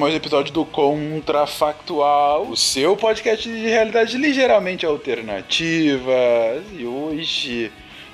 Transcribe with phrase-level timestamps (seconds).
[0.00, 6.10] Mais um episódio do Contrafactual, o seu podcast de realidade ligeiramente alternativa.
[6.72, 7.70] E hoje,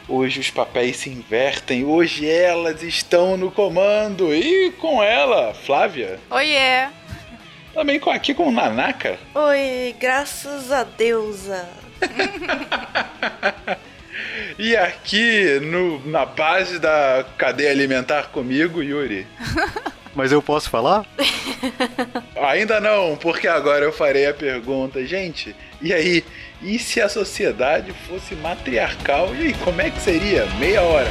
[0.09, 4.35] hoje os papéis se invertem, hoje elas estão no comando.
[4.35, 6.19] E com ela, Flávia.
[6.29, 6.89] Oiê!
[7.73, 9.17] Também com, aqui com Nanaka.
[9.33, 11.69] Oi, graças a deusa.
[14.59, 19.27] E aqui no, na base da cadeia alimentar comigo, Yuri.
[20.17, 21.05] Mas eu posso falar?
[22.49, 25.55] Ainda não, porque agora eu farei a pergunta, gente.
[25.81, 26.25] E aí,
[26.63, 29.35] e se a sociedade fosse matriarcal?
[29.37, 30.47] E aí, como é que seria?
[30.59, 31.11] Meia hora.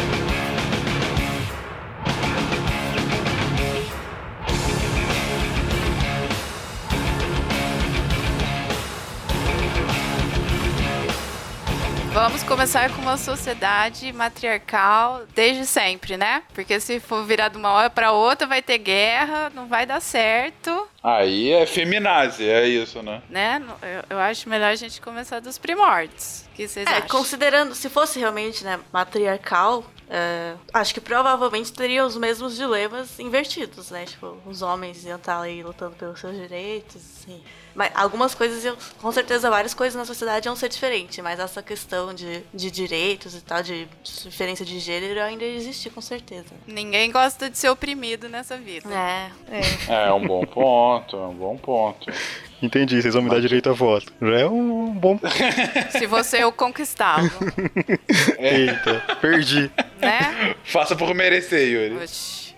[12.13, 16.43] Vamos começar com uma sociedade matriarcal desde sempre, né?
[16.53, 20.01] Porque se for virar de uma hora para outra, vai ter guerra, não vai dar
[20.01, 23.23] certo, Aí é feminazi, é isso, né?
[23.27, 23.59] né?
[23.81, 26.45] Eu, eu acho melhor a gente começar dos primórdios.
[26.51, 27.07] O que vocês É, acham?
[27.07, 33.89] considerando, se fosse realmente, né, matriarcal, é, acho que provavelmente teria os mesmos dilemas invertidos,
[33.89, 34.05] né?
[34.05, 37.41] Tipo, os homens iam estar aí lutando pelos seus direitos, assim.
[37.73, 42.13] Mas algumas coisas, com certeza, várias coisas na sociedade iam ser diferentes, mas essa questão
[42.13, 46.47] de, de direitos e tal, de diferença de gênero ainda ia existir, com certeza.
[46.67, 48.89] Ninguém gosta de ser oprimido nessa vida.
[48.93, 49.61] É, é.
[49.87, 52.11] É, é um bom ponto, é um bom ponto.
[52.61, 54.13] Entendi, vocês vão me dar direito a voto.
[54.21, 55.19] Já é um bom.
[55.97, 57.29] Se você o conquistava,
[58.37, 59.71] Eita, perdi.
[59.99, 60.55] né?
[60.63, 62.03] Faça por merecer, Yuri.
[62.03, 62.55] Oxi.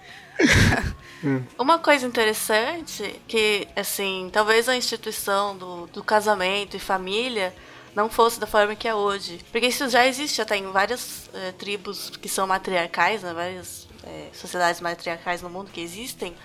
[1.58, 7.54] Uma coisa interessante que, assim, talvez a instituição do, do casamento e família
[7.96, 9.40] não fosse da forma que é hoje.
[9.52, 13.34] Porque isso já existe até em várias eh, tribos que são matriarcais, né?
[13.34, 16.36] Várias eh, sociedades matriarcais no mundo que existem.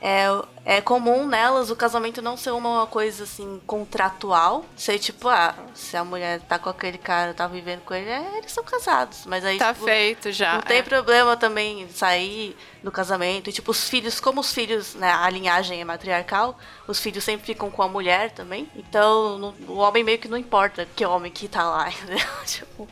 [0.00, 0.26] É,
[0.64, 4.64] é comum nelas o casamento não ser uma coisa assim contratual.
[4.76, 8.38] Ser tipo, ah, se a mulher tá com aquele cara, tá vivendo com ele, é,
[8.38, 9.24] eles são casados.
[9.26, 10.54] Mas aí Tá tipo, feito já.
[10.54, 10.82] não tem é.
[10.82, 12.56] problema também sair
[12.86, 13.50] do casamento.
[13.50, 17.44] E, tipo, os filhos, como os filhos, né, a linhagem é matriarcal, os filhos sempre
[17.44, 18.68] ficam com a mulher também.
[18.74, 22.24] Então, não- o homem meio que não importa que homem que tá lá, entendeu?
[22.46, 22.88] tipo,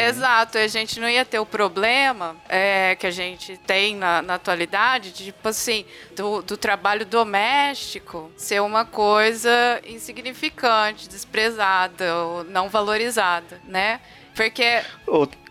[0.00, 4.34] Exato, a gente não ia ter o problema é, que a gente tem na, na
[4.34, 5.84] atualidade, de, tipo assim,
[6.14, 14.00] do, do trabalho doméstico ser uma coisa insignificante, desprezada ou não valorizada, né?
[14.34, 14.82] Porque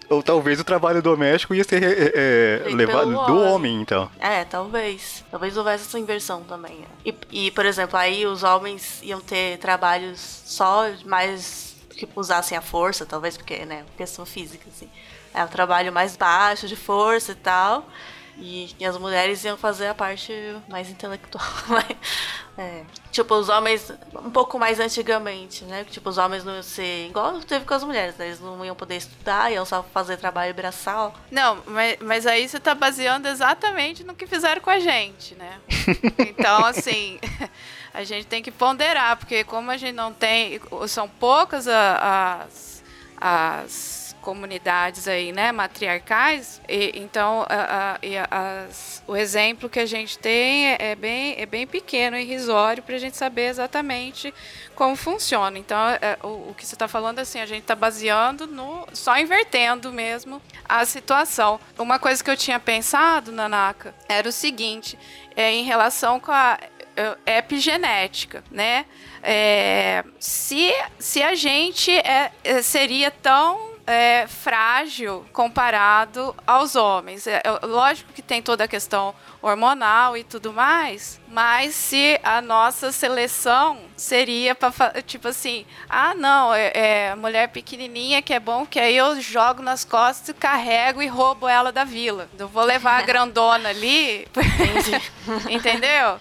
[0.09, 3.53] ou talvez o trabalho doméstico ia ser é, é, Feito levado do homem.
[3.53, 4.09] homem, então.
[4.19, 5.23] É, talvez.
[5.29, 6.85] Talvez houvesse essa inversão também.
[7.05, 12.61] E, e, por exemplo, aí os homens iam ter trabalhos só mais que usassem a
[12.61, 14.89] força, talvez, porque, né, questão física, assim.
[15.33, 17.85] É um trabalho mais baixo, de força e tal.
[18.39, 20.33] E, e as mulheres iam fazer a parte
[20.69, 21.43] mais intelectual.
[22.59, 22.83] É.
[23.11, 25.83] Tipo, os homens, um pouco mais antigamente, né?
[25.83, 28.25] Tipo, os homens não iam ser igual teve com as mulheres, né?
[28.25, 31.13] Eles não iam poder estudar, iam só fazer trabalho braçal.
[31.29, 35.59] Não, mas, mas aí você tá baseando exatamente no que fizeram com a gente, né?
[36.17, 37.19] Então, assim,
[37.93, 40.59] a gente tem que ponderar, porque como a gente não tem.
[40.87, 42.83] São poucas as,
[43.21, 50.19] as comunidades aí, né, matriarcais, e, então a- a- as- o exemplo que a gente
[50.19, 54.33] tem é bem, é bem pequeno, irrisório, para a gente saber exatamente
[54.75, 55.57] como funciona.
[55.57, 58.85] Então, é, o, o que você está falando, assim, a gente está baseando no.
[58.91, 61.57] só invertendo mesmo a situação.
[61.77, 64.99] Uma coisa que eu tinha pensado, Nanaka, era o seguinte:
[65.37, 66.59] é, em relação com a
[67.25, 68.85] é, epigenética, né?
[69.23, 70.69] É, se,
[70.99, 77.25] se a gente é, é, seria tão é, frágil comparado aos homens.
[77.25, 82.41] É, é, lógico que tem toda a questão hormonal e tudo mais, mas se a
[82.41, 88.65] nossa seleção seria para tipo assim, ah não, é, é mulher pequenininha que é bom
[88.65, 92.29] que aí eu jogo nas costas, carrego e roubo ela da vila.
[92.37, 94.27] Eu vou levar a grandona ali,
[95.49, 96.19] entendeu?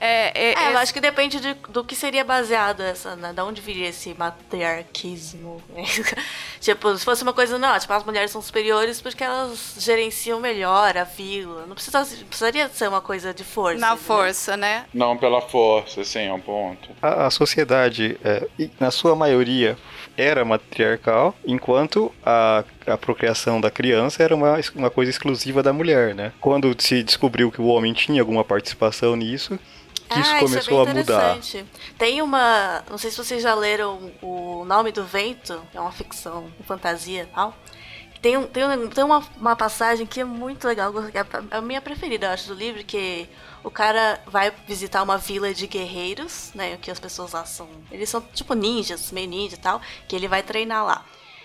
[0.00, 3.32] É, é, É, eu acho que depende de- do que seria baseado essa, né?
[3.32, 5.60] Da onde viria esse matriarquismo.
[6.60, 10.96] tipo, se fosse uma coisa, não, tipo, as mulheres são superiores porque elas gerenciam melhor
[10.96, 11.66] a vila.
[11.66, 13.78] Não precisa, precisaria ser uma coisa de força.
[13.80, 14.04] na entendeu?
[14.04, 14.84] força, né?
[14.94, 16.88] Não pela força, sim, é um ponto.
[17.02, 18.46] A, a sociedade, é,
[18.78, 19.76] na sua maioria,
[20.16, 26.14] era matriarcal, enquanto a, a procriação da criança era uma, uma coisa exclusiva da mulher,
[26.14, 26.32] né?
[26.40, 29.58] Quando se descobriu que o homem tinha alguma participação nisso,
[30.08, 31.36] que isso Ah, começou é bem a mudar.
[31.36, 31.66] interessante.
[31.98, 32.82] Tem uma.
[32.90, 37.22] Não sei se vocês já leram O Nome do Vento, é uma ficção, uma fantasia
[37.22, 37.54] e tal.
[38.20, 41.60] Tem, um, tem, um, tem uma, uma passagem que é muito legal, que é a
[41.60, 43.28] minha preferida, eu acho, do livro, que
[43.62, 46.76] o cara vai visitar uma vila de guerreiros, né?
[46.82, 47.68] Que as pessoas lá são.
[47.92, 51.04] Eles são tipo ninjas, meio ninja e tal, que ele vai treinar lá.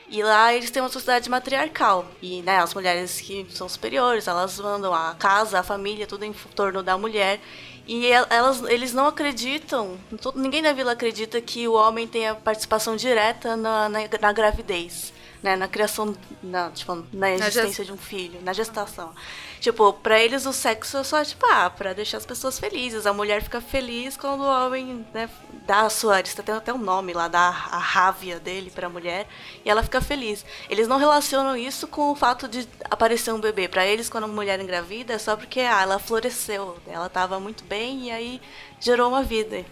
[0.09, 2.05] E lá eles têm uma sociedade matriarcal.
[2.21, 6.33] E né, as mulheres que são superiores, elas mandam a casa, a família, tudo em
[6.55, 7.39] torno da mulher.
[7.85, 9.97] E el- elas, eles não acreditam,
[10.35, 15.12] ninguém da vila acredita que o homem tenha participação direta na, na, na gravidez.
[15.43, 19.13] Né, na criação, na, tipo, na existência de um filho, na gestação.
[19.59, 23.05] Tipo, pra eles o sexo é só, tipo, ah, pra deixar as pessoas felizes.
[23.05, 25.29] A mulher fica feliz quando o homem, né,
[25.67, 26.19] dá a sua.
[26.19, 29.27] Eles têm até um nome lá, dá a rávia dele pra mulher.
[29.65, 30.45] E ela fica feliz.
[30.69, 33.67] Eles não relacionam isso com o fato de aparecer um bebê.
[33.67, 36.77] Pra eles, quando a mulher engravida, é só porque, ah, ela floresceu.
[36.87, 38.41] Ela tava muito bem e aí
[38.79, 39.63] gerou uma vida.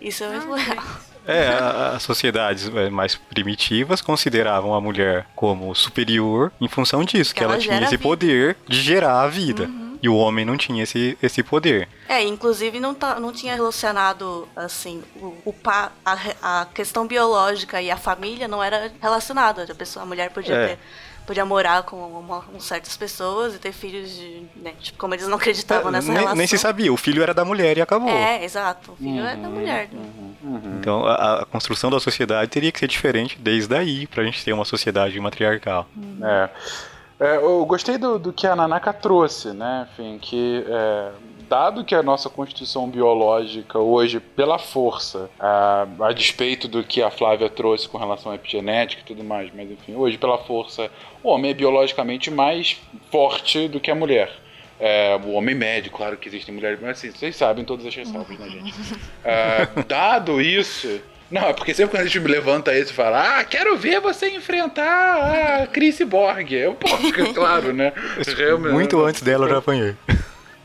[0.00, 0.84] Isso é muito legal.
[1.28, 7.34] É, a- as sociedades é, mais primitivas consideravam a mulher como superior em função disso,
[7.34, 8.02] que Que ela, ela tinha esse vida.
[8.02, 9.68] poder de gerar a vida.
[10.00, 11.88] E o homem não tinha esse, esse poder.
[12.08, 17.82] É, inclusive não, tá, não tinha relacionado, assim, o, o pa, a, a questão biológica
[17.82, 19.66] e a família não era relacionada.
[19.68, 20.66] A, pessoa, a mulher podia É.
[20.68, 20.78] ter.
[21.28, 24.46] Podia morar com, uma, com certas pessoas e ter filhos de.
[24.56, 26.36] Né, tipo, como eles não acreditavam nessa É, nem, relação.
[26.38, 28.08] nem se sabia, o filho era da mulher e acabou.
[28.08, 28.92] É, exato.
[28.92, 29.42] O filho é Uhum.
[29.42, 29.90] da mulher.
[30.80, 34.52] Então a, a construção da sociedade teria que ser diferente desde aí, pra gente ter
[34.54, 35.86] uma sociedade matriarcal.
[36.22, 36.48] É.
[37.20, 39.86] É, eu gostei do, do que a Nanaka trouxe, né?
[39.92, 41.10] Enfim, que é,
[41.48, 47.10] dado que a nossa constituição biológica hoje, pela força, a, a despeito do que a
[47.10, 50.90] Flávia trouxe com relação à epigenética e tudo mais, mas enfim, hoje pela força,
[51.22, 52.76] o homem é biologicamente mais
[53.10, 54.30] forte do que a mulher.
[54.80, 58.38] É, o homem médio, claro que existem mulheres, mas assim, vocês sabem todas as ressalvas,
[58.38, 58.74] né, gente?
[59.24, 61.00] É, dado isso.
[61.30, 64.00] Não, é porque sempre quando a gente me levanta isso e fala, ah, quero ver
[64.00, 66.52] você enfrentar a Chris Borg.
[66.52, 67.92] Eu posso, claro, né?
[68.36, 69.94] Realmente- Muito antes dela eu já apanhei.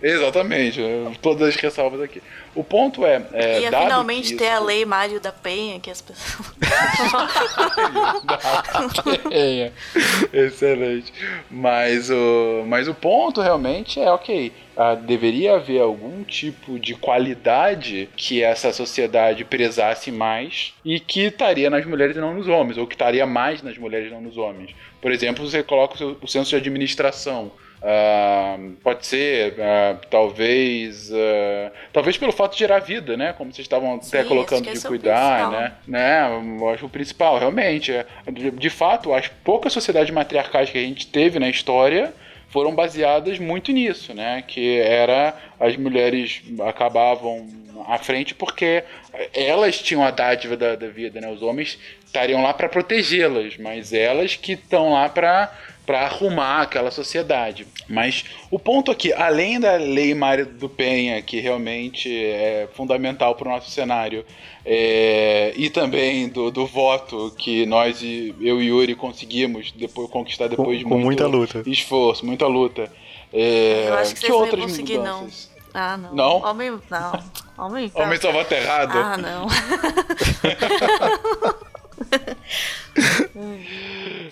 [0.03, 0.81] Exatamente,
[1.21, 2.21] todas as ressalvas aqui.
[2.53, 3.25] O ponto é.
[3.31, 6.51] é Ia finalmente que ter a isso- lei Mário da Penha, que as pessoas.
[10.31, 11.13] Excelente.
[11.49, 18.09] Mas o, mas o ponto realmente é, ok, ah, deveria haver algum tipo de qualidade
[18.15, 22.87] que essa sociedade prezasse mais e que estaria nas mulheres e não nos homens, ou
[22.87, 24.71] que estaria mais nas mulheres e não nos homens.
[25.01, 27.51] Por exemplo, você coloca o, seu, o senso de administração.
[27.83, 33.33] Uh, pode ser, uh, talvez, uh, talvez pelo fato de gerar vida, né?
[33.33, 35.73] Como vocês estavam até colocando de cuidar, né?
[35.85, 36.41] né?
[36.61, 37.91] Eu acho o principal, realmente.
[37.91, 42.13] É, de, de fato, as poucas sociedades matriarcais que a gente teve na história
[42.47, 44.41] foram baseadas muito nisso, né?
[44.47, 47.49] Que era as mulheres acabavam
[47.85, 48.85] à frente porque
[49.33, 51.27] elas tinham a dádiva da, da vida, né?
[51.27, 51.77] Os homens
[52.13, 55.51] estariam lá para protegê-las, mas elas que estão lá para
[55.85, 57.67] para arrumar aquela sociedade.
[57.89, 63.49] Mas o ponto aqui, além da lei Mário do Penha, que realmente é fundamental para
[63.49, 64.25] o nosso cenário,
[64.65, 70.67] é, e também do, do voto que nós, eu e Yuri, conseguimos depois, conquistar depois
[70.67, 71.61] com, de muito muita luta.
[71.65, 72.89] esforço, muita luta.
[73.33, 75.51] É, eu acho que, que outras não conseguir, mudanças?
[75.53, 75.63] não.
[75.73, 76.15] Ah, não.
[76.15, 76.41] Não?
[76.43, 77.23] Homem, não.
[77.57, 78.03] Homem, tá.
[78.03, 78.97] Homem só vota errado?
[78.97, 79.47] Ah, não.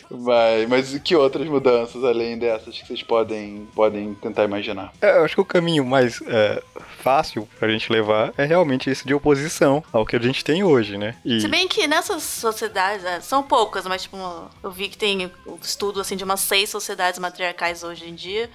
[0.10, 4.94] Mas, mas que outras mudanças além dessas que vocês podem, podem tentar imaginar?
[5.02, 6.62] É, eu acho que o caminho mais é,
[7.00, 10.98] fácil pra gente levar é realmente esse de oposição ao que a gente tem hoje,
[10.98, 11.16] né?
[11.26, 11.42] E...
[11.42, 14.18] Se bem que nessas sociedades, é, são poucas, mas tipo,
[14.62, 18.50] eu vi que tem estudo assim, de umas seis sociedades matriarcais hoje em dia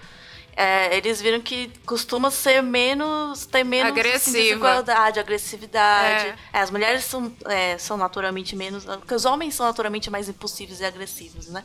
[0.57, 3.45] é, eles viram que costuma ser menos.
[3.45, 6.29] ter menos assim, desigualdade, agressividade.
[6.29, 6.37] É.
[6.55, 8.87] É, as mulheres são, é, são naturalmente menos.
[8.87, 11.63] Porque os homens são naturalmente mais impulsivos e agressivos, né?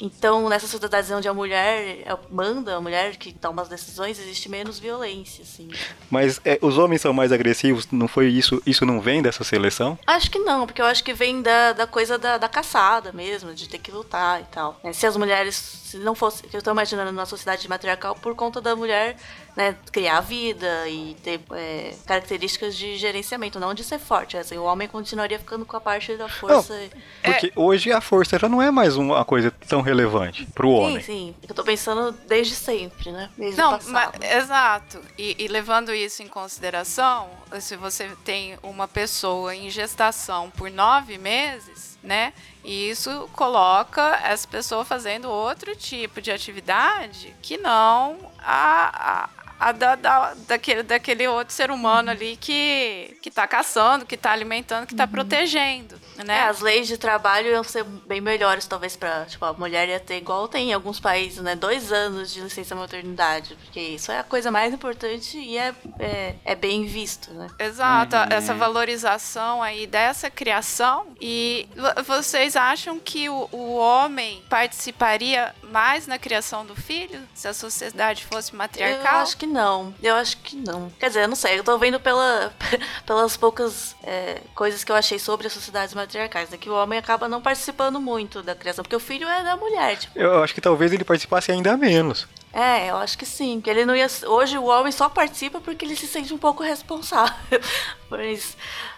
[0.00, 4.78] Então, nessas sociedades onde a mulher manda, a mulher que toma as decisões, existe menos
[4.78, 5.68] violência, assim.
[6.10, 7.88] Mas é, os homens são mais agressivos?
[7.90, 8.62] Não foi isso?
[8.66, 9.98] Isso não vem dessa seleção?
[10.06, 13.54] Acho que não, porque eu acho que vem da, da coisa da, da caçada mesmo,
[13.54, 14.78] de ter que lutar e tal.
[14.82, 18.60] É, se as mulheres, se não fosse, eu estou imaginando numa sociedade matriarcal por conta
[18.60, 19.16] da mulher
[19.56, 24.36] né, criar vida e ter é, características de gerenciamento, não de ser forte.
[24.36, 26.74] Assim, o homem continuaria ficando com a parte da força.
[26.78, 26.90] Não,
[27.22, 27.52] porque é...
[27.56, 31.00] hoje a força já não é mais uma coisa tão relevante pro homem.
[31.00, 31.48] Sim, sim.
[31.48, 33.30] Eu tô pensando desde sempre, né?
[33.36, 35.00] Desde não, mas, exato.
[35.16, 41.16] E, e levando isso em consideração, se você tem uma pessoa em gestação por nove
[41.16, 42.34] meses, né?
[42.62, 49.72] E isso coloca essa pessoa fazendo outro tipo de atividade que não a, a a
[49.72, 54.86] da, da, daquele, daquele outro ser humano ali que, que tá caçando, que tá alimentando,
[54.86, 55.10] que tá uhum.
[55.10, 56.36] protegendo, né?
[56.38, 60.00] É, as leis de trabalho iam ser bem melhores, talvez, pra, tipo, a mulher ia
[60.00, 61.54] ter igual tem em alguns países, né?
[61.54, 66.34] Dois anos de licença maternidade, porque isso é a coisa mais importante e é, é,
[66.44, 67.48] é bem visto, né?
[67.58, 68.26] Exato, uhum.
[68.30, 71.68] essa valorização aí dessa criação e
[72.04, 78.24] vocês acham que o, o homem participaria mais na criação do filho se a sociedade
[78.24, 79.14] fosse matriarcal?
[79.14, 79.94] Eu acho que que não.
[80.02, 80.90] Eu acho que não.
[80.98, 81.58] Quer dizer, eu não sei.
[81.58, 82.52] Eu tô vendo pela,
[83.06, 86.50] pelas poucas é, coisas que eu achei sobre as sociedades matriarcais.
[86.50, 86.58] Né?
[86.58, 88.82] Que o homem acaba não participando muito da criação.
[88.82, 89.96] Porque o filho é da mulher.
[89.96, 90.18] Tipo.
[90.18, 92.26] Eu acho que talvez ele participasse ainda menos.
[92.52, 93.60] É, eu acho que sim.
[93.60, 94.06] Que ele não ia.
[94.26, 97.34] Hoje o homem só participa porque ele se sente um pouco responsável.
[98.10, 98.56] mas,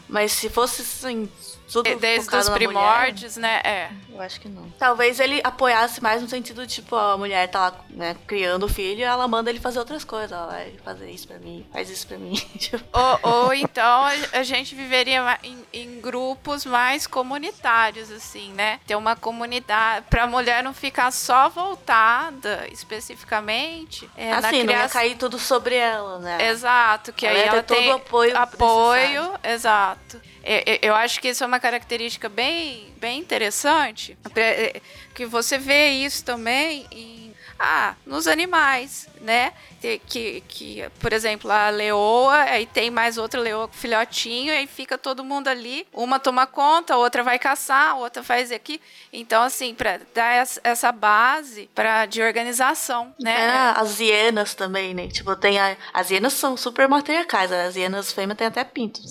[0.08, 1.28] mas se fosse assim,
[1.70, 3.70] tudo Desde os primórdios, mulher, né?
[3.70, 3.90] É.
[4.10, 4.70] Eu acho que não.
[4.78, 9.00] Talvez ele apoiasse mais no sentido, tipo, a mulher tá lá, né, criando o filho
[9.00, 10.32] e ela manda ele fazer outras coisas.
[10.32, 12.34] Ela vai fazer isso pra mim, faz isso pra mim.
[12.58, 12.84] Tipo.
[12.92, 18.80] ou, ou então a gente viveria em, em, grupos mais comunitários, assim, né?
[18.86, 20.06] Ter uma comunidade.
[20.08, 24.08] Pra mulher não ficar só voltada especificamente.
[24.16, 24.66] É, assim, na criação...
[24.66, 26.48] não ia cair tudo sobre ela, né?
[26.48, 28.36] Exato, que ela aí ela tem todo o apoio.
[28.36, 29.40] Apoio, necessário.
[29.44, 30.20] exato.
[30.42, 34.80] Eu, eu acho que isso é uma característica bem, bem interessante, é,
[35.14, 37.27] que você vê isso também em,
[37.58, 39.52] ah, nos animais, né?
[39.80, 44.98] que, que, por exemplo, a leoa, aí tem mais outra leoa com filhotinho, aí fica
[44.98, 48.80] todo mundo ali, uma toma conta, outra vai caçar, a outra faz aqui.
[49.12, 53.34] Então, assim, para dar essa base pra, de organização, né?
[53.34, 55.06] É, as hienas também, né?
[55.08, 59.00] Tipo, tem a, as hienas são super matriarcais, as hienas fêmeas têm até pinto.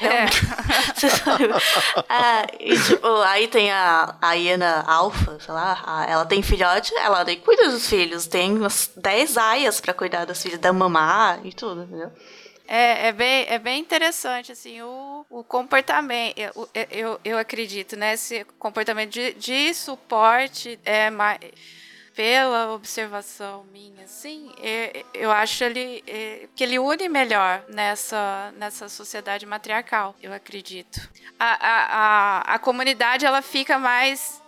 [0.00, 0.26] É.
[2.08, 6.94] ah, e, tipo, aí tem a, a hiena alfa, sei lá, a, ela tem filhote,
[6.96, 11.44] ela nem cuida dos filhos, tem umas 10 aias para cuidar das filhas, da mamar
[11.44, 12.12] e tudo, entendeu?
[12.66, 18.14] É, é, bem, é bem interessante, assim, o, o comportamento, eu, eu, eu acredito, né,
[18.14, 21.40] esse comportamento de, de suporte é mais
[22.14, 26.04] pela observação minha, assim, eu, eu acho ele
[26.54, 31.08] que ele une melhor nessa, nessa sociedade matriarcal, eu acredito.
[31.38, 31.84] A, a,
[32.48, 34.42] a, a comunidade ela fica mais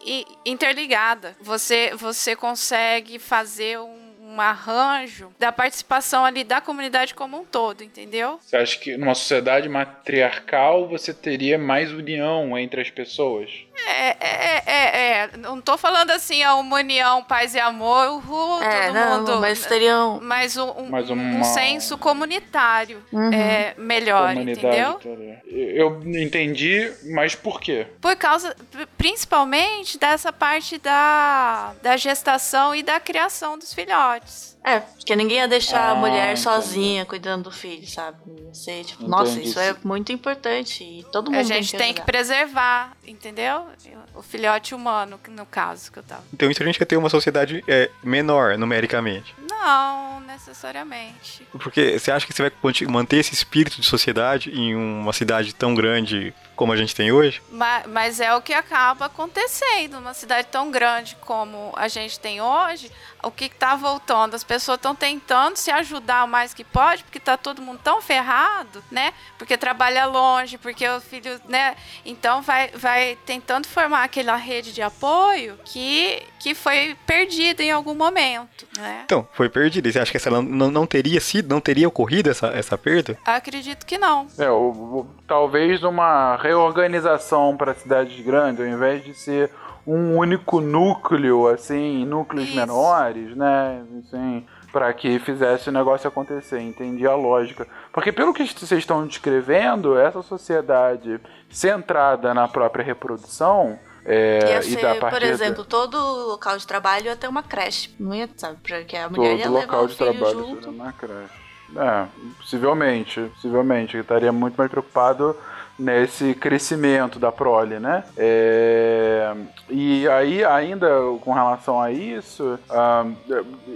[0.44, 1.36] interligada.
[1.40, 7.84] Você, você consegue fazer um um arranjo da participação ali da comunidade como um todo,
[7.84, 8.38] entendeu?
[8.42, 13.50] Você acha que numa sociedade matriarcal você teria mais união entre as pessoas?
[13.78, 18.62] É, é, é, é, não tô falando assim a uma união, paz e amor, uhul,
[18.62, 19.40] É, todo não, mundo.
[19.40, 20.18] mas teriam.
[20.22, 23.32] Mas um, um, Mas um uma- senso comunitário Uhum.
[23.32, 24.98] é melhor, entendeu?
[25.46, 27.86] Eu entendi, mas por quê?
[28.00, 28.56] Por causa,
[28.96, 34.56] principalmente dessa parte da, da gestação e da criação dos filhotes.
[34.64, 36.40] É, porque ninguém ia deixar Ah, a mulher entendi.
[36.40, 38.18] sozinha cuidando do filho, sabe?
[38.52, 42.04] Ser, tipo, nossa, isso é muito importante e todo mundo A gente tem que ajudar.
[42.04, 43.65] preservar, entendeu?
[44.14, 46.24] O filhote humano, no caso que eu tava.
[46.32, 49.34] Então isso a gente quer ter uma sociedade é, menor, numericamente.
[49.48, 51.46] Não, necessariamente.
[51.52, 52.52] Porque você acha que você vai
[52.88, 57.40] manter esse espírito de sociedade em uma cidade tão grande como a gente tem hoje?
[57.50, 59.94] Ma- Mas é o que acaba acontecendo.
[59.94, 62.90] Numa cidade tão grande como a gente tem hoje,
[63.22, 64.34] o que está voltando?
[64.34, 68.00] As pessoas estão tentando se ajudar o mais que pode, porque está todo mundo tão
[68.00, 69.12] ferrado, né?
[69.38, 71.76] Porque trabalha longe, porque o filho, né?
[72.04, 77.94] Então vai, vai tentando formar aquela rede de apoio que, que foi perdida em algum
[77.94, 79.02] momento, né?
[79.04, 79.88] Então, foi perdida.
[79.88, 82.78] E você acha que essa não, não, não teria sido, não teria ocorrido essa, essa
[82.78, 83.18] perda?
[83.24, 84.26] Acredito que não.
[84.38, 89.50] É, o- o- talvez uma reorganização para cidades grandes, ao invés de ser
[89.86, 92.56] um único núcleo, assim, núcleos Isso.
[92.56, 93.84] menores, né?
[94.00, 96.60] Assim, para que fizesse o negócio acontecer.
[96.60, 97.66] Entendi a lógica.
[97.92, 104.82] Porque pelo que vocês estão descrevendo, essa sociedade centrada na própria reprodução é, Ia ser,
[104.82, 105.98] da por partida exemplo, todo
[106.28, 107.92] local de trabalho ia ter uma creche.
[107.98, 108.56] Não ia, sabe?
[108.62, 110.72] Porque a mulher ia todo levar local de trabalho junto.
[110.72, 111.46] na creche.
[111.76, 112.06] É,
[112.38, 113.96] possivelmente, possivelmente.
[113.96, 115.36] Eu estaria muito mais preocupado
[115.78, 118.04] nesse crescimento da prole, né?
[118.16, 119.34] É,
[119.68, 120.88] e aí, ainda
[121.20, 123.04] com relação a isso, ah,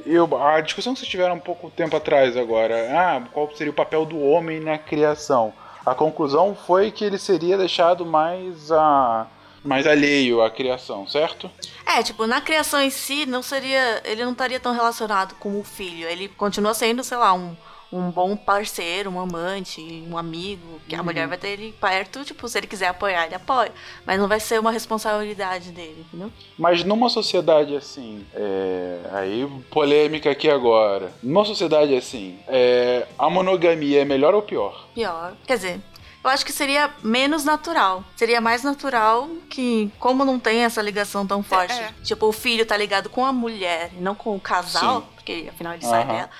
[0.07, 3.75] eu, a discussão que vocês tiveram um pouco tempo atrás agora, ah, qual seria o
[3.76, 5.52] papel do homem na criação?
[5.85, 9.26] A conclusão foi que ele seria deixado mais, ah,
[9.64, 11.50] mais alheio à criação, certo?
[11.87, 14.00] É, tipo, na criação em si, não seria.
[14.04, 16.07] Ele não estaria tão relacionado com o filho.
[16.07, 17.57] Ele continua sendo, sei lá, um,
[17.92, 20.80] um bom parceiro, um amante, um amigo.
[20.88, 23.73] Que a mulher vai ter ele perto, tipo, se ele quiser apoiar, ele apoia.
[24.06, 26.32] Mas não vai ser uma responsabilidade dele, entendeu?
[26.58, 31.12] Mas numa sociedade assim, é, aí polêmica aqui agora.
[31.23, 34.86] Numa sociedade assim, é, a monogamia é melhor ou pior?
[34.95, 35.34] Pior.
[35.47, 35.80] Quer dizer.
[36.23, 38.04] Eu acho que seria menos natural.
[38.15, 41.95] Seria mais natural que, como não tem essa ligação tão forte, É.
[42.04, 45.06] tipo, o filho tá ligado com a mulher e não com o casal, Sim.
[45.15, 46.12] porque afinal ele sai Aham.
[46.12, 46.30] dela.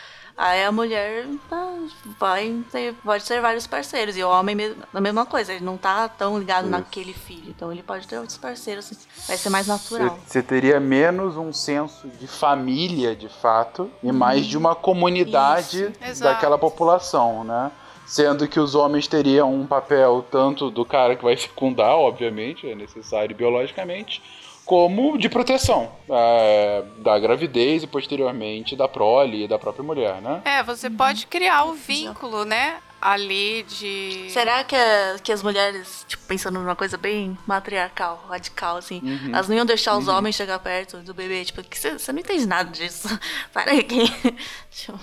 [0.43, 1.75] Aí a mulher tá,
[2.19, 4.17] vai ter, pode ter vários parceiros.
[4.17, 6.71] E o homem, me- a mesma coisa, ele não tá tão ligado Isso.
[6.71, 7.51] naquele filho.
[7.51, 8.91] Então ele pode ter outros parceiros.
[8.91, 9.07] assim.
[9.29, 10.19] Vai ser mais natural.
[10.27, 15.93] Você teria menos um senso de família, de fato, e mais de uma comunidade Isso.
[16.03, 16.35] Exato.
[16.35, 17.71] daquela população, né?
[18.07, 22.75] Sendo que os homens teriam um papel tanto do cara que vai fecundar, obviamente, é
[22.75, 24.23] necessário biologicamente,
[24.71, 30.41] como de proteção é, da gravidez e posteriormente da prole e da própria mulher, né?
[30.45, 32.77] É, você pode criar o vínculo, né?
[33.01, 34.31] Ali de.
[34.31, 39.31] Será que, a- que as mulheres, tipo, pensando numa coisa bem matriarcal, radical, assim, Uhum.
[39.35, 41.45] elas não iam deixar os homens chegar perto do bebê?
[41.45, 41.63] Tipo,
[41.99, 43.09] você não entende nada disso.
[43.53, 44.07] Para aí, quem.
[44.71, 44.99] Tipo,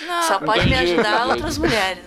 [0.00, 1.30] Não, só pode me ajudar entendi.
[1.32, 2.04] outras mulheres.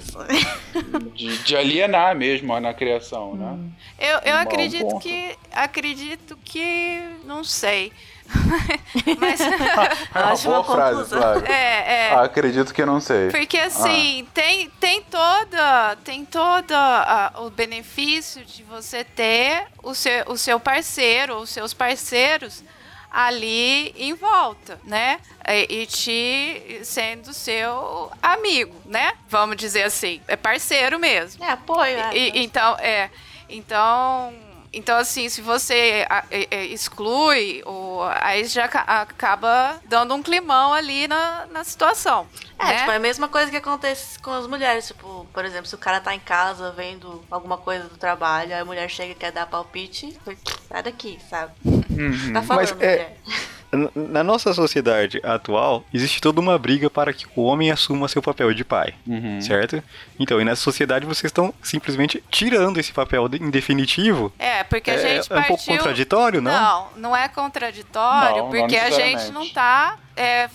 [1.13, 3.58] De, de alienar mesmo na criação, né?
[3.97, 5.00] eu, eu Bom acredito ponto.
[5.00, 5.36] que.
[5.52, 7.02] Acredito que.
[7.23, 7.91] Não sei.
[9.19, 9.39] Mas.
[9.39, 9.47] É
[10.19, 11.10] uma boa frase.
[11.10, 11.45] Flávio.
[11.52, 12.13] é, é.
[12.15, 13.30] Acredito que não sei.
[13.30, 20.26] Porque assim, tem, tem toda, tem toda a- o benefício de você ter o seu,
[20.28, 22.63] o seu parceiro, os seus parceiros
[23.18, 25.20] ali em volta, né?
[25.48, 29.14] E, e te sendo seu amigo, né?
[29.28, 31.44] Vamos dizer assim, é parceiro mesmo.
[31.44, 31.98] É, apoio.
[31.98, 32.16] é.
[32.16, 33.10] E- então, é.
[33.50, 34.32] Então,
[34.72, 37.64] então assim, se você é, é, exclui,
[38.22, 42.28] aí já ca- acaba dando um climão ali na, na situação.
[42.60, 42.78] É, né?
[42.80, 44.88] tipo, é a mesma coisa que acontece com as mulheres.
[44.88, 48.60] Tipo, por exemplo, se o cara tá em casa vendo alguma coisa do trabalho, aí
[48.62, 50.16] a mulher chega e quer dar palpite,
[50.70, 51.54] sai daqui, sabe?
[52.34, 53.12] Tá falando, Mas é-
[53.94, 58.54] Na nossa sociedade atual, existe toda uma briga para que o homem assuma seu papel
[58.54, 59.42] de pai, Uhum.
[59.42, 59.84] certo?
[60.18, 64.32] Então, e nessa sociedade vocês estão simplesmente tirando esse papel em definitivo.
[64.40, 65.76] É, porque a É, gente é um pouco partiu...
[65.78, 66.52] contraditório, não?
[66.52, 70.50] Não, não é contraditório, Não, não porque a gente não tá é,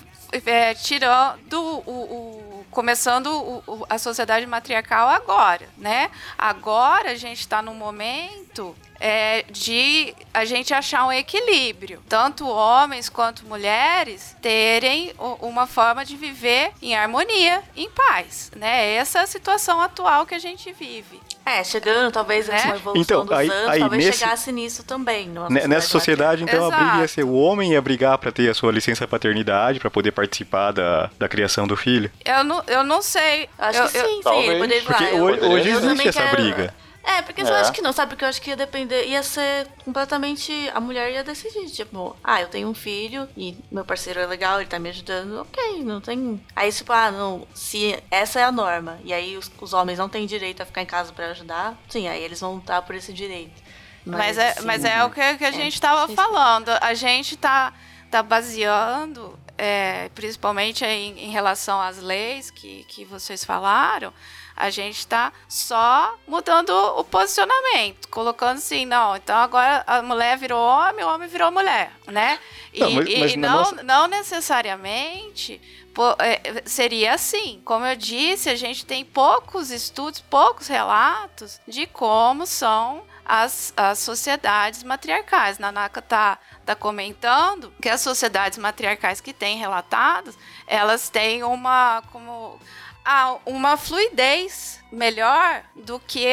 [0.46, 6.10] é, tirando o, o- começando o- o- a sociedade matriarcal agora, né?
[6.38, 12.00] Agora a gente está num momento é, de a gente achar um equilíbrio.
[12.08, 18.52] Tanto homens quanto mulheres terem uma forma de viver em harmonia, em paz.
[18.54, 18.94] Né?
[18.94, 21.20] Essa é a situação atual que a gente vive.
[21.44, 22.62] É, chegando, talvez né?
[22.66, 25.28] uma evolução então, dos aí, anos, aí, talvez nesse, chegasse nisso também.
[25.50, 26.74] Nessa sociedade, então, Exato.
[26.80, 29.90] a briga ia ser o homem ia brigar para ter a sua licença paternidade, para
[29.90, 32.08] poder participar da, da criação do filho?
[32.24, 33.48] Eu não, eu não sei.
[33.58, 34.20] Acho eu, que sim, eu, sim.
[34.22, 34.84] talvez.
[34.84, 36.74] Porque hoje, hoje existe essa quero- briga.
[37.04, 37.60] É, porque eu É.
[37.60, 38.10] acho que não, sabe?
[38.10, 40.70] Porque eu acho que ia depender, ia ser completamente.
[40.72, 44.60] A mulher ia decidir, tipo, ah, eu tenho um filho e meu parceiro é legal,
[44.60, 46.40] ele tá me ajudando, ok, não tem.
[46.54, 50.08] Aí, tipo, ah, não, se essa é a norma, e aí os, os homens não
[50.08, 53.12] têm direito a ficar em casa pra ajudar, sim, aí eles vão lutar por esse
[53.12, 53.60] direito.
[54.04, 56.16] Mas, é, assim, mas é o que, que a é, gente estava sim, sim.
[56.16, 56.70] falando.
[56.80, 57.72] A gente tá,
[58.10, 64.12] tá baseando, é, principalmente em, em relação às leis que, que vocês falaram,
[64.56, 70.60] a gente está só mudando o posicionamento, colocando assim, não, então agora a mulher virou
[70.60, 72.38] homem, o homem virou mulher, né?
[72.72, 75.60] E Não, mas- mas e não, nossa- não necessariamente
[75.94, 77.60] pô, é, seria assim.
[77.64, 83.98] Como eu disse, a gente tem poucos estudos, poucos relatos de como são as, as
[83.98, 85.58] sociedades matriarcais.
[85.58, 90.34] Nanaka está tá comentando que as sociedades matriarcais que têm relatados,
[90.66, 92.58] elas têm uma como
[93.04, 96.26] ah, uma fluidez melhor do que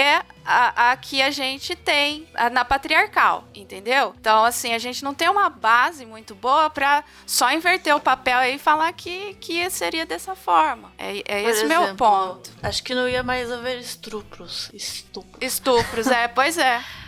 [0.45, 4.13] a, a que a gente tem a- na patriarcal, entendeu?
[4.19, 8.43] Então, assim, a gente não tem uma base muito boa para só inverter o papel
[8.43, 10.91] e falar que, que seria dessa forma.
[10.97, 12.51] É, é esse meu exemplo, ponto.
[12.61, 14.69] Acho que não ia mais haver estupros.
[14.73, 15.37] Estupros.
[15.41, 16.83] Estupros, é, pois é.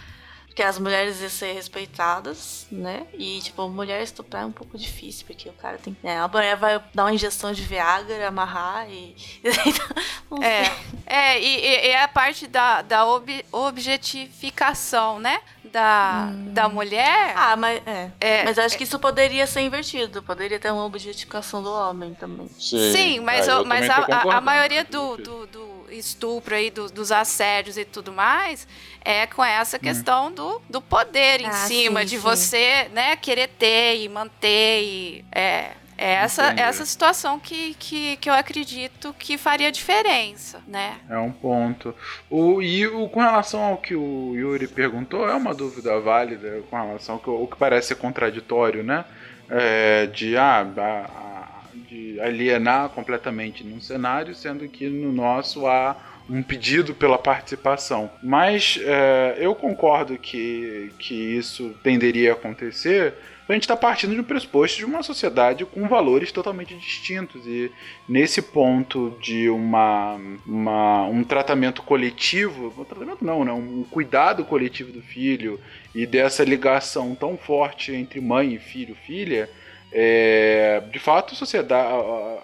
[0.52, 3.08] Porque as mulheres iam ser respeitadas, né?
[3.14, 5.96] E, tipo, mulher estuprar é um pouco difícil, porque o cara tem.
[6.04, 9.16] É, a mulher vai dar uma injeção de Viagra, amarrar e.
[10.30, 10.74] Não É, sei.
[11.06, 15.40] é e, e- e a parte da, da ob- objetificação, né?
[15.64, 17.34] Da, da mulher.
[17.36, 17.82] Ah, mas.
[17.88, 18.12] É.
[18.20, 20.22] É, mas acho que isso poderia ser invertido.
[20.22, 22.50] Poderia ter uma objetificação do homem também.
[22.60, 27.12] Sim, mas, Ah, mas a, a- a maioria do, do, do estupro aí, do- dos
[27.12, 28.68] assédios e tudo mais,
[29.04, 32.22] é com essa questão do, do poder em Ah, cima, sim, de sim.
[32.22, 35.26] você, né, querer ter e manter e...
[35.32, 36.62] É, é essa, Entendi.
[36.62, 40.96] essa situação que, que, que eu acredito que faria diferença, né?
[41.08, 41.94] É um ponto.
[42.28, 46.76] O, e o, com relação ao que o Yuri perguntou, é uma dúvida válida com
[46.76, 49.06] relação ao que, o que parece ser contraditório, né?
[49.48, 51.31] É, de, ah, a- a-
[51.78, 55.96] de alienar completamente num cenário, sendo que no nosso há
[56.30, 58.10] um pedido pela participação.
[58.24, 63.14] Mas é, eu concordo que, que isso tenderia a acontecer.
[63.50, 67.70] A gente está partindo de um pressuposto de uma sociedade com valores totalmente distintos e
[68.08, 70.16] nesse ponto de uma,
[70.48, 73.52] uma- um tratamento coletivo, um tratamento não, né?
[73.52, 75.60] um cuidado coletivo do filho
[75.94, 79.50] e dessa ligação tão forte entre mãe e filho, filha,
[79.92, 82.42] é, de fato a sociedade, a- a-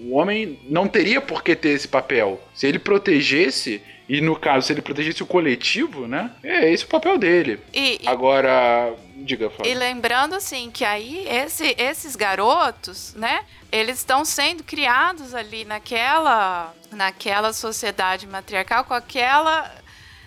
[0.00, 2.40] o homem não teria por que ter esse papel.
[2.54, 6.30] Se ele protegesse e no caso se ele protegesse o coletivo, né?
[6.44, 7.58] É esse o papel dele.
[7.74, 9.72] E, Agora, diga, Flávio.
[9.72, 13.40] E lembrando assim que aí esse- esses garotos, né,
[13.72, 19.68] eles estão sendo criados ali naquela naquela sociedade matriarcal com aquela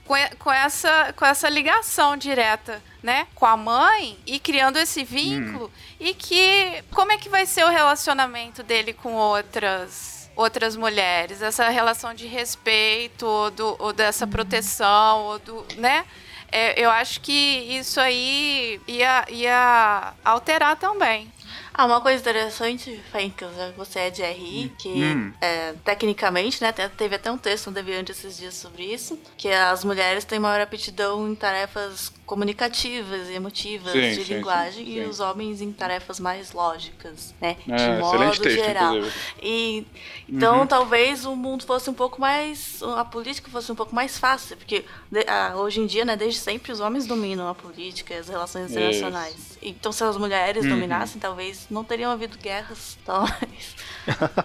[0.09, 5.71] com, com essa com essa ligação direta, né, com a mãe e criando esse vínculo
[5.99, 11.69] e que como é que vai ser o relacionamento dele com outras outras mulheres, essa
[11.69, 16.05] relação de respeito ou, do, ou dessa proteção ou do, né?
[16.51, 21.31] É, eu acho que isso aí ia, ia alterar também.
[21.73, 25.33] Ah, uma coisa interessante, Fencas, você é de RI, que Hum.
[25.39, 29.83] é, tecnicamente, né, teve até um texto no Deviante esses dias sobre isso, que as
[29.83, 35.05] mulheres têm maior aptidão em tarefas comunicativas e emotivas Sim, de sim, linguagem sim, e
[35.05, 38.95] os homens em tarefas mais lógicas, né, É, de modo geral.
[39.41, 39.85] E
[40.27, 40.67] então Uhum.
[40.67, 44.85] talvez o mundo fosse um pouco mais a política fosse um pouco mais fácil, porque
[45.27, 48.69] ah, hoje em dia, né, desde sempre os homens dominam a política e as relações
[48.71, 49.57] internacionais.
[49.61, 50.71] Então se as mulheres Uhum.
[50.71, 53.75] dominassem, talvez não teriam havido guerras, talvez.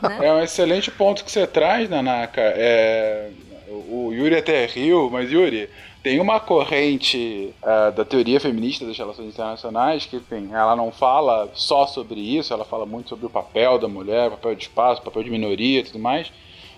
[0.02, 0.18] né?
[0.22, 2.40] É um excelente ponto que você traz, Nanaka.
[2.40, 3.30] É,
[3.68, 5.68] o Yuri até riu, mas Yuri,
[6.04, 11.48] tem uma corrente ah, da teoria feminista das relações internacionais que, enfim, ela não fala
[11.54, 15.22] só sobre isso, ela fala muito sobre o papel da mulher, papel de espaço, papel
[15.22, 16.30] de minoria e tudo mais.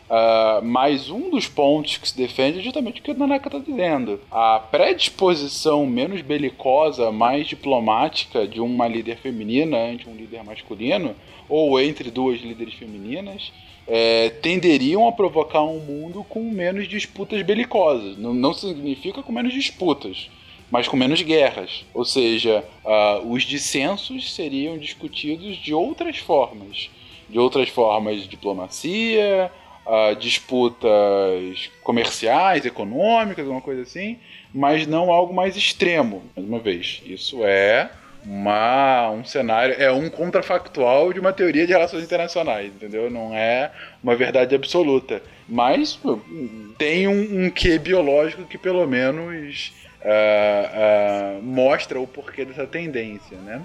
[0.09, 3.59] Ah, mas um dos pontos que se defende é justamente o que a Nanaka está
[3.59, 4.21] dizendo.
[4.31, 11.15] A predisposição menos belicosa, mais diplomática de uma líder feminina ante um líder masculino,
[11.49, 13.53] ou entre duas líderes femininas,
[13.87, 18.17] é, tenderiam a provocar um mundo com menos disputas belicosas.
[18.17, 20.29] Não, não significa com menos disputas.
[20.69, 21.85] mas com menos guerras.
[21.95, 26.91] Ou seja, uh, os dissensos seriam discutidos de outras formas.
[27.29, 29.51] De outras formas de diplomacia,
[29.87, 34.19] uh, disputas comerciais, econômicas, alguma coisa assim,
[34.53, 36.23] mas não algo mais extremo.
[36.37, 37.91] Mais uma vez, isso é
[38.25, 43.09] uma, um cenário, é um contrafactual de uma teoria de relações internacionais, entendeu?
[43.09, 43.71] Não é
[44.03, 45.23] uma verdade absoluta.
[45.49, 45.99] Mas
[46.77, 49.73] tem um, um quê biológico que pelo menos
[50.03, 53.63] uh, uh, mostra o porquê dessa tendência, né?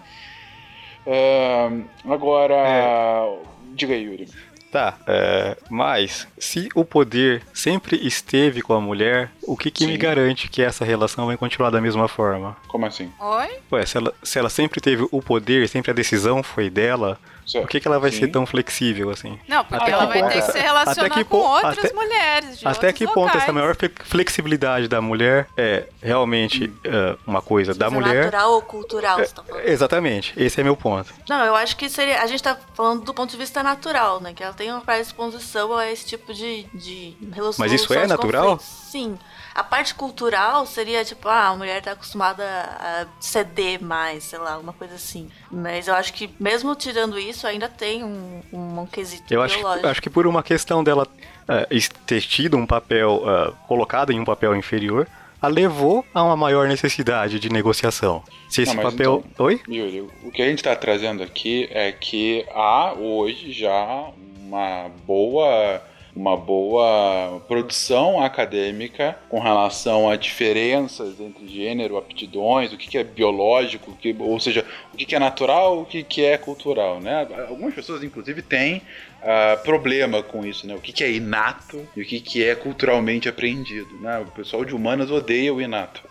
[1.08, 3.38] Uh, agora, é.
[3.74, 4.28] diga aí, Yuri.
[4.72, 9.98] Tá, é, mas se o poder sempre esteve com a mulher, o que, que me
[9.98, 12.56] garante que essa relação vai continuar da mesma forma?
[12.70, 13.12] Como assim?
[13.20, 13.50] Oi?
[13.70, 17.20] Ué, se ela, se ela sempre teve o poder, sempre a decisão foi dela,
[17.60, 18.20] por que, que ela vai Sim.
[18.20, 19.40] ser tão flexível assim?
[19.48, 22.60] Não, porque até ela vai ter que se relacionar que com outras até, mulheres.
[22.60, 27.90] De até que ponto essa maior flexibilidade da mulher é realmente uh, uma coisa da
[27.90, 28.26] mulher.
[28.26, 29.68] Natural ou cultural, é, você tá falando.
[29.68, 31.14] Exatamente, esse é meu ponto.
[31.28, 32.22] Não, eu acho que seria.
[32.22, 34.34] A gente tá falando do ponto de vista natural, né?
[34.34, 37.64] Que ela tem uma predisposição a esse tipo de, de relação.
[37.64, 38.60] Mas isso é natural?
[38.60, 39.18] Sim.
[39.54, 44.54] A parte cultural seria tipo, ah, a mulher tá acostumada a ceder mais, sei lá,
[44.54, 45.30] alguma coisa assim.
[45.52, 49.58] Mas eu acho que mesmo tirando isso, ainda tem um, um, um quesito eu acho
[49.58, 54.20] que, acho que por uma questão dela uh, ter tido um papel, uh, colocado em
[54.20, 55.08] um papel inferior,
[55.42, 58.24] a levou a uma maior necessidade de negociação.
[58.48, 59.24] Se esse Não, papel.
[59.32, 59.60] Então, Oi?
[59.68, 65.82] Yuri, o que a gente está trazendo aqui é que há hoje já uma boa
[66.15, 73.95] uma boa produção acadêmica com relação a diferenças entre gênero, aptidões, o que, é biológico,
[73.95, 77.28] que, ou seja, o que, é natural, o que, que é cultural, né?
[77.47, 80.76] Algumas pessoas, inclusive, têm uh, problema com isso, né?
[80.76, 84.19] O que, que é inato e o que, que é culturalmente aprendido, né?
[84.19, 86.02] O pessoal de humanas odeia o inato.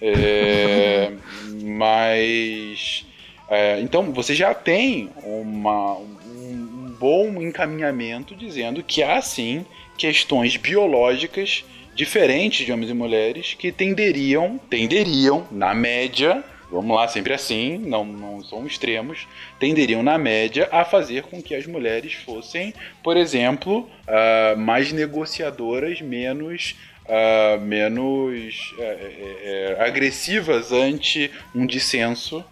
[0.00, 1.12] É,
[1.62, 3.04] mas...
[3.50, 5.98] É, então, você já tem uma,
[7.02, 9.66] bom encaminhamento dizendo que há sim
[9.98, 11.64] questões biológicas
[11.96, 18.04] diferentes de homens e mulheres que tenderiam, tenderiam, na média, vamos lá, sempre assim, não,
[18.04, 19.26] não são extremos,
[19.58, 26.00] tenderiam, na média, a fazer com que as mulheres fossem, por exemplo, uh, mais negociadoras,
[26.00, 26.76] menos.
[27.02, 32.44] Uh, menos uh, agressivas ante um dissenso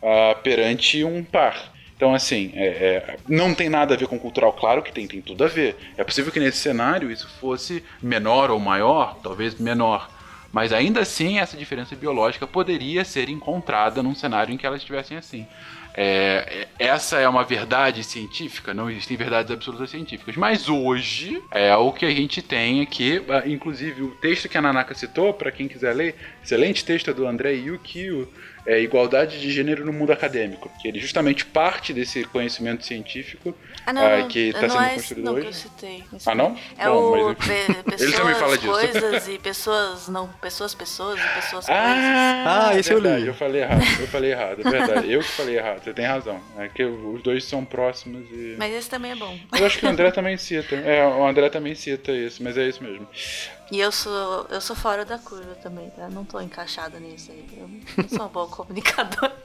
[0.42, 1.72] perante um par.
[2.00, 5.20] Então, assim, é, é, não tem nada a ver com cultural, claro que tem, tem
[5.20, 5.76] tudo a ver.
[5.98, 10.08] É possível que nesse cenário isso fosse menor ou maior, talvez menor.
[10.50, 15.18] Mas ainda assim, essa diferença biológica poderia ser encontrada num cenário em que elas estivessem
[15.18, 15.46] assim.
[15.94, 20.36] É, essa é uma verdade científica, não existem verdades absolutas científicas.
[20.36, 24.62] Mas hoje é o que a gente tem aqui, ah, inclusive o texto que a
[24.62, 28.26] Nanaka citou, para quem quiser ler, excelente texto do André Yukio,
[28.70, 33.52] é, igualdade de gênero no mundo acadêmico, que ele justamente parte desse conhecimento científico
[33.84, 35.42] ah, não, ah, que está sendo é construído não hoje.
[35.42, 36.56] Que eu citei, ah, não?
[36.78, 37.36] É Bom, o
[37.84, 38.72] mas, ele também fala disso.
[38.72, 42.04] coisas e pessoas, não, pessoas, pessoas e pessoas, ah, coisas.
[42.46, 43.26] Ah, esse verdade, eu li.
[43.26, 45.12] Eu falei errado, eu falei errado, é verdade.
[45.12, 46.40] eu que falei errado, você tem razão.
[46.56, 48.54] É que os dois são próximos e...
[48.56, 49.36] Mas esse também é bom.
[49.58, 50.76] Eu acho que o André também cita.
[50.76, 53.08] É, o André também cita isso, mas é isso mesmo.
[53.70, 56.08] E eu sou, eu sou fora da curva também, tá?
[56.08, 57.46] Não tô encaixada nisso aí.
[57.56, 59.36] Eu não sou uma boa comunicadora.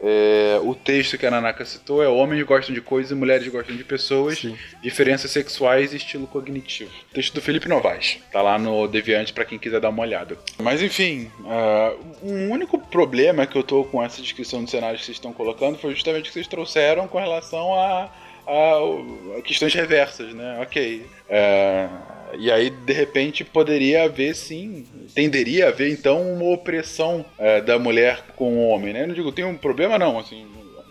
[0.00, 3.74] É, o texto que a Nanaka citou é homens gostam de coisas e mulheres gostam
[3.74, 4.56] de pessoas, Sim.
[4.82, 6.90] diferenças sexuais e estilo cognitivo.
[7.12, 10.36] Texto do Felipe Novaes, tá lá no Deviante para quem quiser dar uma olhada.
[10.58, 15.04] Mas enfim, uh, um único problema que eu tô com essa descrição do cenário que
[15.04, 18.10] vocês estão colocando foi justamente o que vocês trouxeram com relação a,
[18.46, 20.58] a, a questões reversas, né?
[20.60, 21.06] Ok.
[21.28, 27.60] Uh, e aí, de repente, poderia haver sim, tenderia a haver então uma opressão é,
[27.60, 29.06] da mulher com o homem, né?
[29.06, 30.46] Não digo, tem um problema não, assim,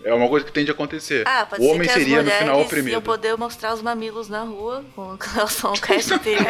[0.06, 1.28] é uma coisa que tende a acontecer.
[1.28, 2.92] Ah, pode o homem ser que seria no final oprimido.
[2.92, 6.44] Iam poder mostrar os mamilos na rua com relação ao cast inteiro.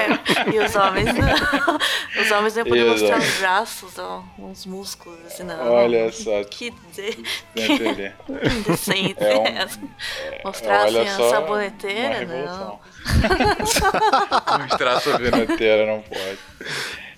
[0.54, 1.78] e os homens não.
[2.22, 3.02] Os homens iam poder Exato.
[3.02, 5.72] mostrar os braços, ó, uns músculos, assim, não.
[5.72, 6.44] Olha só.
[6.44, 7.12] Que, de...
[7.54, 8.14] que...
[8.58, 9.24] indecente.
[9.24, 9.46] É um...
[9.46, 9.68] é,
[10.44, 12.80] mostrar assim a saboneteira, não.
[14.60, 16.40] Mostrar a saboneteira não pode.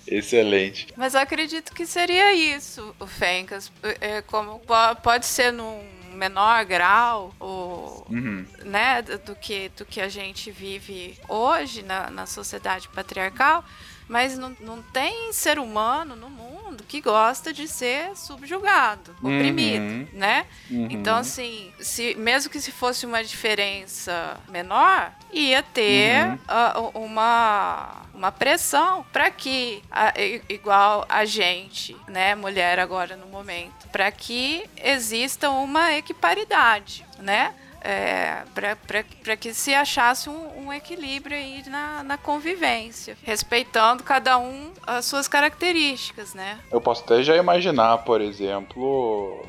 [0.07, 0.87] Excelente.
[0.95, 3.71] Mas eu acredito que seria isso, o Fencas.
[3.99, 4.61] É, como
[5.03, 8.45] pode ser num menor grau ou, uhum.
[8.63, 13.63] né, do que, do que a gente vive hoje na, na sociedade patriarcal,
[14.07, 19.35] Mas não, não tem ser humano no mundo que gosta de ser subjugado, Uhum.
[19.35, 20.45] oprimido, né?
[20.69, 20.87] Uhum.
[20.89, 26.39] Então, assim, se, mesmo que se fosse uma diferença menor, ia ter Uhum.
[26.47, 30.13] ah, uma, uma pressão para que, a-
[30.49, 37.53] igual a gente, né, mulher agora no momento, para que exista uma equiparidade, né?
[37.89, 44.73] É, para que se achasse um, um equilíbrio aí na, na convivência, respeitando cada um
[44.85, 46.59] as suas características, né?
[46.69, 49.41] Eu posso até já imaginar, por exemplo,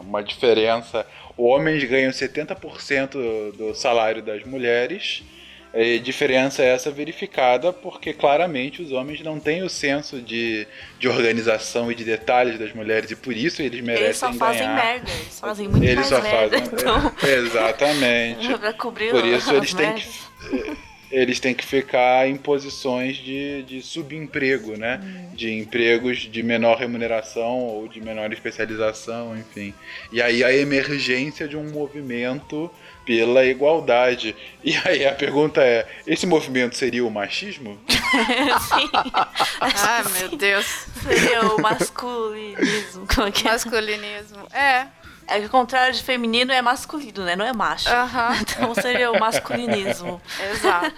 [0.00, 1.06] uma diferença.
[1.36, 5.22] Homens ganham 70% do salário das mulheres.
[5.76, 10.66] E diferença essa verificada porque claramente os homens não têm o senso de,
[11.00, 14.60] de organização e de detalhes das mulheres e por isso eles merecem Eles só fazem
[14.66, 14.74] ganhar.
[14.76, 15.10] merda.
[15.10, 16.58] Eles fazem muito Eles mais só merda.
[16.60, 16.74] fazem.
[16.80, 17.12] Então,
[17.68, 18.54] Exatamente.
[18.58, 20.04] pra cobrir Por isso eles têm merdas.
[20.04, 25.00] que eles têm que ficar em posições de, de subemprego, né?
[25.32, 29.72] De empregos de menor remuneração ou de menor especialização, enfim.
[30.12, 32.70] E aí a emergência de um movimento
[33.04, 34.34] pela igualdade.
[34.62, 37.78] E aí a pergunta é: esse movimento seria o machismo?
[37.88, 38.90] Sim.
[39.60, 40.66] Ah, meu Deus.
[41.02, 43.06] Seria o masculinismo.
[43.14, 43.52] Como é que é?
[43.52, 44.46] Masculinismo.
[44.52, 44.86] É.
[45.26, 47.34] É que o contrário de feminino é masculino, né?
[47.34, 47.88] Não é macho.
[48.42, 50.20] Então seria o masculinismo.
[50.52, 50.94] Exato.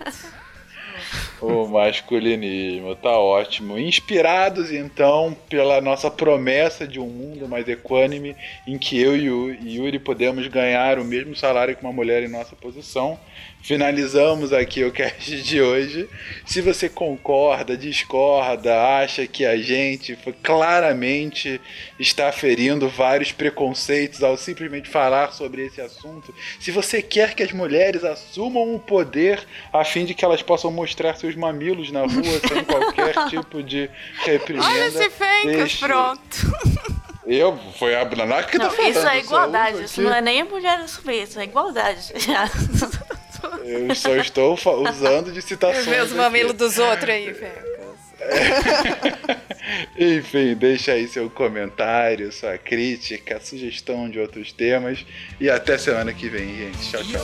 [1.40, 3.79] O masculinismo, tá ótimo.
[3.79, 8.35] Inspirados então pela nossa promessa de um mundo mais equânime
[8.66, 12.29] em que eu e o Yuri podemos ganhar o mesmo salário que uma mulher em
[12.29, 13.18] nossa posição.
[13.67, 16.09] Finalizamos aqui o cast de hoje.
[16.45, 21.61] Se você concorda, discorda, acha que a gente claramente
[21.99, 27.51] está ferindo vários preconceitos ao simplesmente falar sobre esse assunto, se você quer que as
[27.51, 32.41] mulheres assumam o poder a fim de que elas possam mostrar seus mamilos na rua
[32.49, 33.91] sem qualquer tipo de
[34.25, 34.65] reprimenda.
[34.69, 36.87] Olha esse Fencas, deixe- pronto.
[37.27, 38.91] Eu, foi a Naná que tá falando.
[38.91, 39.83] isso é igualdade.
[39.83, 42.13] Isso não é nem a mulher assumir, isso é igualdade.
[43.67, 44.57] Eu só estou
[44.89, 45.87] usando de citações.
[45.87, 47.77] Ver os mamilos dos outros aí, Fencas.
[49.99, 55.05] Enfim, deixa aí seu comentário, sua crítica, sugestão de outros temas.
[55.41, 56.91] E até semana que vem, gente.
[56.91, 57.21] Tchau, tchau.